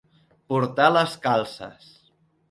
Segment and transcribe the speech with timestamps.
[0.53, 1.91] Portar les calces.